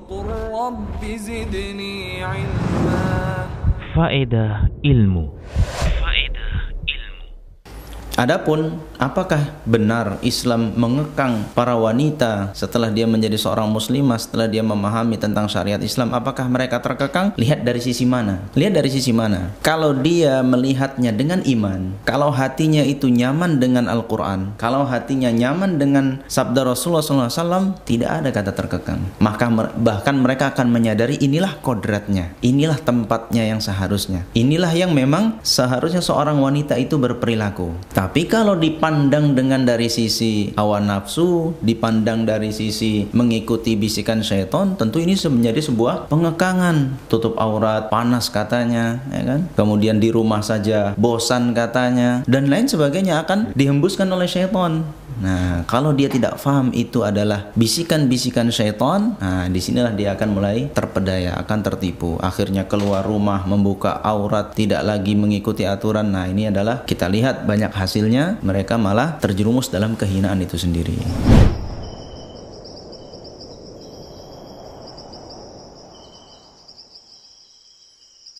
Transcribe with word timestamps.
وقل 0.00 0.26
رب 0.52 1.04
زدني 1.04 2.24
علما 2.24 3.20
Faedah 3.90 4.70
ilmu. 4.86 5.24
Adapun 8.20 8.76
apakah 9.00 9.64
benar 9.64 10.20
Islam 10.20 10.76
mengekang 10.76 11.48
para 11.56 11.72
wanita 11.72 12.52
setelah 12.52 12.92
dia 12.92 13.08
menjadi 13.08 13.40
seorang 13.40 13.72
muslimah 13.72 14.20
setelah 14.20 14.44
dia 14.44 14.60
memahami 14.60 15.16
tentang 15.16 15.48
syariat 15.48 15.80
Islam? 15.80 16.12
Apakah 16.12 16.44
mereka 16.52 16.84
terkekang? 16.84 17.32
Lihat 17.40 17.64
dari 17.64 17.80
sisi 17.80 18.04
mana? 18.04 18.44
Lihat 18.52 18.76
dari 18.76 18.92
sisi 18.92 19.16
mana? 19.16 19.56
Kalau 19.64 19.96
dia 19.96 20.44
melihatnya 20.44 21.16
dengan 21.16 21.40
iman 21.48 21.96
kalau 22.04 22.28
hatinya 22.28 22.84
itu 22.84 23.08
nyaman 23.08 23.56
dengan 23.56 23.88
Al-Qur'an 23.88 24.52
kalau 24.60 24.84
hatinya 24.84 25.32
nyaman 25.32 25.80
dengan 25.80 26.20
sabda 26.28 26.68
Rasulullah 26.68 27.00
SAW 27.00 27.80
tidak 27.88 28.20
ada 28.20 28.28
kata 28.28 28.52
terkekang. 28.52 29.00
Maka 29.16 29.48
bahkan 29.80 30.20
mereka 30.20 30.52
akan 30.52 30.68
menyadari 30.68 31.16
inilah 31.24 31.56
kodratnya 31.64 32.36
inilah 32.44 32.76
tempatnya 32.84 33.48
yang 33.48 33.64
seharusnya. 33.64 34.28
Inilah 34.36 34.76
yang 34.76 34.92
memang 34.92 35.40
seharusnya 35.40 36.04
seorang 36.04 36.36
wanita 36.36 36.76
itu 36.76 37.00
berperilaku. 37.00 37.72
Tapi 37.94 38.09
kalau 38.26 38.58
dipandang 38.58 39.38
dengan 39.38 39.62
dari 39.62 39.86
sisi 39.86 40.50
hawa 40.58 40.82
nafsu, 40.82 41.54
dipandang 41.62 42.26
dari 42.26 42.50
sisi 42.50 43.06
mengikuti 43.14 43.78
bisikan 43.78 44.24
syaitan, 44.24 44.74
tentu 44.74 44.98
ini 44.98 45.14
menjadi 45.14 45.60
sebuah 45.62 46.10
pengekangan. 46.10 47.06
Tutup 47.06 47.38
aurat, 47.38 47.86
panas 47.92 48.26
katanya, 48.32 49.02
ya 49.14 49.22
kan? 49.22 49.40
Kemudian 49.54 50.02
di 50.02 50.10
rumah 50.10 50.42
saja 50.42 50.94
bosan 50.98 51.54
katanya 51.54 52.26
dan 52.26 52.50
lain 52.50 52.66
sebagainya 52.66 53.22
akan 53.22 53.54
dihembuskan 53.54 54.10
oleh 54.10 54.26
syaitan. 54.26 54.82
Nah, 55.20 55.68
kalau 55.68 55.92
dia 55.92 56.08
tidak 56.08 56.40
paham 56.40 56.72
itu 56.72 57.04
adalah 57.04 57.52
bisikan-bisikan 57.52 58.48
syaitan, 58.48 59.20
nah 59.20 59.44
di 59.52 59.60
sinilah 59.60 59.92
dia 59.92 60.16
akan 60.16 60.28
mulai 60.32 60.72
terpedaya, 60.72 61.36
akan 61.44 61.58
tertipu. 61.60 62.16
Akhirnya 62.24 62.64
keluar 62.64 63.04
rumah, 63.04 63.44
membuka 63.44 64.00
aurat, 64.00 64.56
tidak 64.56 64.80
lagi 64.80 65.12
mengikuti 65.12 65.68
aturan. 65.68 66.08
Nah, 66.08 66.24
ini 66.24 66.48
adalah 66.48 66.88
kita 66.88 67.04
lihat 67.12 67.44
banyak 67.44 67.68
hasilnya, 68.00 68.40
mereka 68.40 68.80
malah 68.80 69.20
terjerumus 69.20 69.68
dalam 69.68 69.92
kehinaan 69.92 70.40
itu 70.40 70.56
sendiri. 70.56 70.96